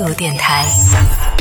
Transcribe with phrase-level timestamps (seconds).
[0.00, 0.64] 度电台。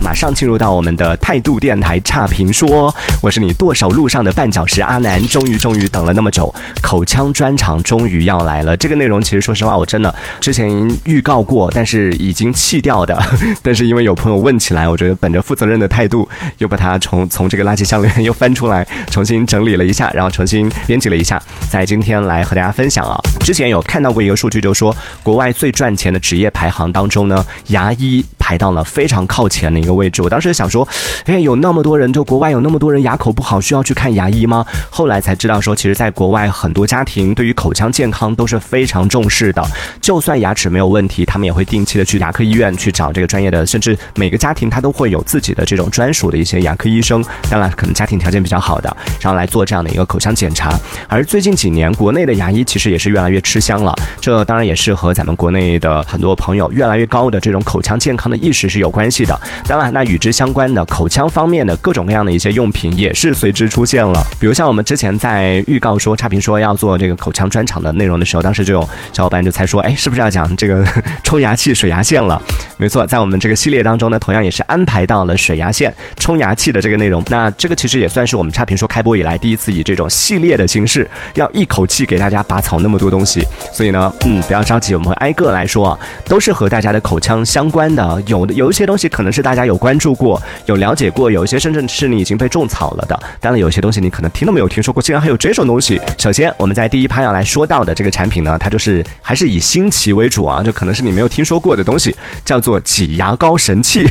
[0.00, 6.52] 马上进入到我们的态度电台差评说，我是你剁手路上的绊脚石阿南，终于终于等了那么久，
[6.82, 8.76] 口腔专场终于要来了。
[8.76, 10.68] 这个内容其实说实话，我真的之前
[11.04, 13.16] 预告过，但是已经弃掉的。
[13.62, 16.28] 但是因为有朋友问起来，我觉得本着负责任的态度，
[16.58, 21.40] 又把它从从这个垃圾箱里面又翻出来，重新整理了一下，然后重新编辑了一下，
[21.70, 23.16] 在今天来和大家分享啊。
[23.40, 29.92] 之前有看到过一个数据，就说国外最赚钱的职业排行当中呢，牙医排到了非常靠前的一个。
[29.92, 30.86] 位置，我当时想说，
[31.26, 34.64] 哎，有那么多人，就国外有那么多人牙口不好，需要去看牙医吗？
[34.90, 39.62] 后来才知道说，其实，在国外很多家庭对于口腔健康都是非常重视的，
[40.00, 50.78] 就算牙齿没有问题，他们也会定期的去牙科医院去找这个专业的，甚至每个家庭他都会有自己的这种专属的一些牙科医生，当然可能家庭条件比较好的，然后来做这样的一个口腔检查。
[51.06, 59.40] 而最近几年，国内的牙医其实也是越来越吃香了，这当然也是和咱们国内的很多朋友越来越高的这种口腔健康的意识是有关系的。
[59.68, 59.92] 当然。
[59.92, 70.82] 那与之相关的口腔方面的各种各样的一些用品也是随之出现了，比如像我们之前在预告说差评说要做这个口腔专场的内容的时候，当时就有小伙伴就猜说，哎，是不是要讲这个
[71.22, 72.40] 冲牙器、水牙线了？
[72.78, 77.22] 没错，在我们这个系列当中呢，同样也是安排到了水牙线、冲牙器的这个内容。
[77.28, 83.46] 那这个其实也算是我们差评说开播以来第一次以这种系列的形式，要一口气给大家拔草那么多东西。
[83.74, 88.21] 所以呢，嗯，不要着急，我们会挨个来说，都是和大家的口腔相关的。
[88.26, 89.82] 有的有一些东西可能是大家有。
[89.82, 93.20] 关注过，有了解过，有一些深圳是你已经被种草了的。
[93.40, 96.00] 当然，有些东西你可能听都没有听说过，竟然还有这种东西。
[96.16, 104.08] 首先，我们在第一趴要来说到的这个产品呢，它就是还是以新奇为主啊，就可能是你没有听说过的东西，叫做挤牙膏神器。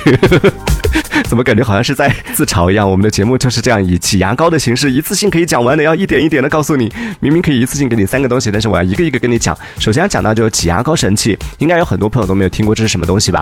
[1.23, 2.89] 怎么感觉好像是在自嘲一样？
[2.89, 6.91] 我们的节目就是这样以挤牙膏的形式，一次性可以讲完的，要一点一点的告诉你。
[7.19, 9.57] 明明可以一次性给你三个东西，但是我要一个一个跟你讲。
[9.79, 13.41] 首先要讲到就是挤牙膏神器，应该有很多朋友都没有听过这是什么东西吧？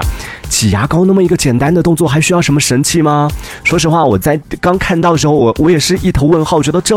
[0.50, 3.30] 挤牙膏那么一个简单的动作，还需要什么神器吗？
[3.63, 6.95] 说实话，我在刚看到的时候，我我也是一头问号，觉得这。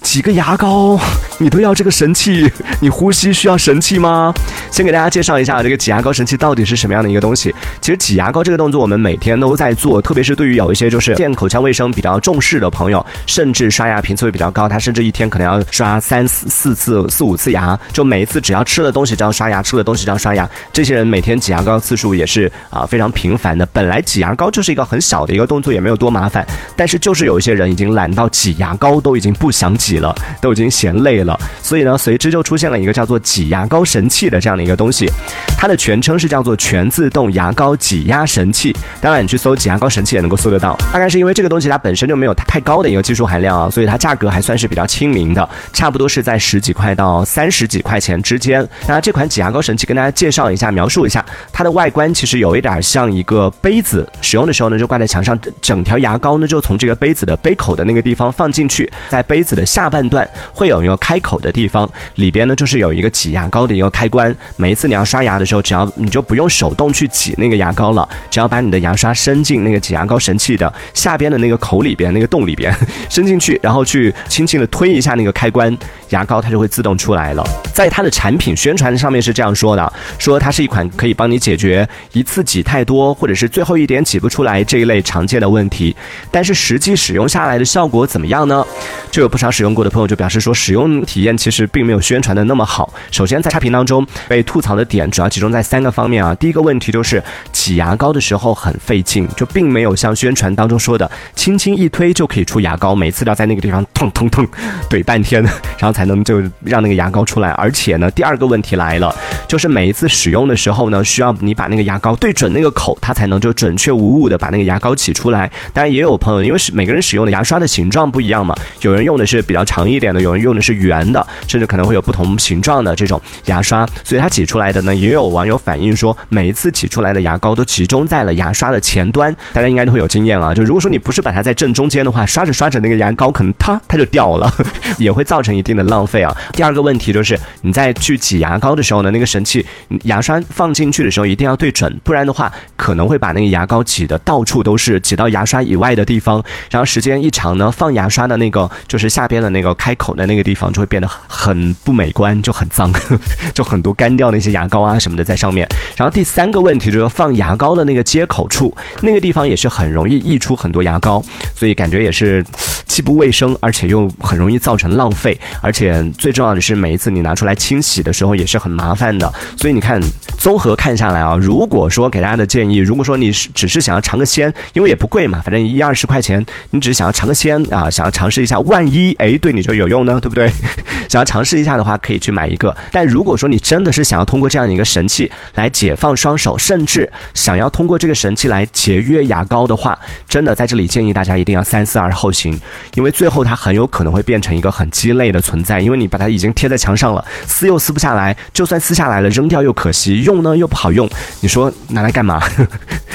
[0.00, 0.98] 几个牙膏，
[1.38, 2.48] 你都要这个神器？
[2.80, 4.32] 你呼吸需要神器吗？
[4.70, 7.52] 先给大家介绍一下这个挤牙膏神器到底是什么样的一个东西。
[7.80, 20.48] 其实挤牙膏这个动作我们每天都在做，特别是对于有一些就是健口腔卫生比较重视的朋友，甚至刷牙频次会比较高，他甚至一天可能要刷三四四次、四五次牙，就每一次只要吃了东西就要刷牙，吃了东西就要刷牙。
[20.72, 23.66] 这些人每天挤牙膏次数也是啊非常频繁的。
[23.72, 29.88] 本来挤牙膏就是一个很小的一个动作，也没有多麻烦，但是就是有一些人已经懒到挤牙膏都已经不想挤。
[29.88, 35.10] 挤了，都已经嫌累了，所以呢，随之就出现了一个叫做挤牙膏神器的这样的一个东西，
[35.56, 38.76] 它的全称是叫做全自动牙膏挤压神器。
[39.00, 40.76] 当然，你去搜挤牙牙膏神器也能够搜得到。
[40.92, 48.66] 大概是因为这个东西它本身就没有太高的一个技术含量啊，所以它价格还算是比较亲民的，差不多是在十几块到三十几块钱之间。
[48.88, 59.64] 那这款挤牙膏神器跟大家介绍一下，描述一下它的外观，其实有一点像一个杯子，使用的时候呢，就挂在墙上，整条牙膏呢就从这个杯子的杯口的那个地方放进去，在杯子的。
[59.68, 64.34] 下半段会有一个开口的地方，里边呢就是有一个挤牙膏的一个开关。
[64.56, 72.74] 每一次你要刷牙的时候，只要你就不用手动去挤那个牙膏了，只要把你的牙刷伸进那个挤牙膏神器的下边的那个口里边，那个洞里边
[73.10, 75.76] 伸进去，然后去轻轻的推一下那个开关，
[76.10, 77.44] 牙膏它就会自动出来了。
[77.72, 85.96] 在它的产品宣传上面是这样说的：说它是一款可以帮你解决一次挤太多或者是最后一点挤不出来这一类常见的问题。
[86.30, 88.64] 但是实际使用下来的效果怎么样呢？
[89.10, 89.68] 就有不少使用。
[89.78, 92.92] 过的朋友就表示说，使用体验其实并没有宣传的那么好。
[93.12, 96.34] 首先，在差评当中被吐槽的点主要集中在三个方面啊。
[96.34, 104.44] 第一个问题就是挤牙膏的时候很费劲，就并没有像宣传当中说的轻轻一推就可以出牙膏，每次都要在那个地方痛痛痛
[104.90, 105.52] 怼半天，然
[105.82, 107.50] 后才能就让那个牙膏出来。
[107.50, 109.12] 而且呢，第二个问题来了，
[109.48, 115.50] 就是每一次使用的时候呢，需要你把那个牙膏对准那个口，它才能就准确无误的把那个牙膏挤出来。
[115.72, 119.64] 当然，也有朋友因为是每个人使用的牙刷的形状不一样嘛，有人用的是比较。
[119.68, 130.54] 长一点的，有人用的是圆的，甚至可能会有不同形状的这种牙刷，所以它挤出来的呢，也有网友反映说，每一次挤出来的牙膏都集中在了牙刷的前端，大家应该都会有经验啊。
[130.54, 134.50] 就如果说你不是把它在正中间的话，刷着刷着那个牙膏可能它它就掉了，
[134.96, 136.34] 也会造成一定的浪费啊。
[136.54, 139.66] 第二个问题就是你在去挤牙膏的时候呢，那个神器
[140.04, 149.48] 牙刷放进去的时候一定要对准，不然的话可能会把那个牙膏挤得到处都是，挤到牙刷以外的地方，然后时间一长呢，放牙刷的那个就是下边的。
[149.48, 152.92] 那个开口的那个地方就会变得很不美观，就很脏，
[153.54, 155.66] 就很多干掉那些牙膏啊什么的在上面。
[155.96, 161.24] 然后第三个问题就是放牙膏的那个接口处，那个地方也是很容易溢出很多牙膏，
[161.54, 162.44] 所以感觉也是
[162.84, 165.72] 既不卫生，而且又很容易造成浪费，而。
[165.72, 169.27] 且最重要的是每一次你拿出来清洗的时候也是很麻烦的。
[169.56, 170.00] 所以你看，
[170.38, 180.50] 综合看下来啊，如果说给大家的建议，如果说你是只是想要尝个鲜，因为也不贵嘛，反正一二十块钱，你只是想要尝个鲜啊，想要尝试一下，万一哎对你就有用呢，对不对？
[181.08, 182.76] 想要尝试一下的话，可以去买一个。
[182.92, 189.98] 但如果说你真的是想要通过这样的一个神器来解放双手，甚至想要通过这个神器来节约牙膏的话，
[190.28, 192.58] 真的在这里建议大家一定要三思而后行，
[192.94, 201.10] 因为最后它很有可能会变成一个很鸡肋的存在，因为你把它已经贴在墙上了，撕又撕不下来，就算撕下来买了扔掉又可惜，用呢又不好用，
[201.40, 202.40] 你说拿来干嘛？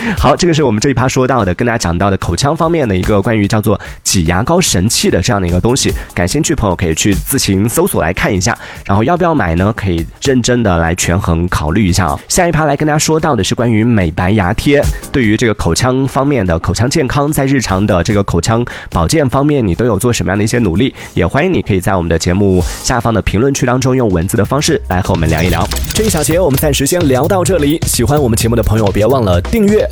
[0.18, 9.74] 好，这个是我们这一趴说到的，跟大家讲到的口腔方面的一个关于叫做挤牙膏神器的这样的一个东西，感兴趣朋友可以去自行搜索来看一下，然后要不要买呢？
[9.76, 12.20] 可以认真的来权衡考虑一下啊。
[12.28, 20.94] 下一趴来跟大家说到的是关于美白牙贴，对于这个口腔方面的口腔健康，在日常的这个口腔保健方面，你都有做什么样的一些努力？
[21.14, 25.68] 也欢迎你可以在我们的节目下方的评论区当中用文字的方式来和我们聊一聊。
[25.94, 29.90] 这一小节我们暂时先聊到这里，喜欢我们节目的朋友别忘了订阅。